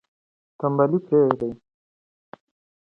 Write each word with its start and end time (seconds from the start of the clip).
تنبلي 0.59 0.99
پریږدئ. 1.07 1.51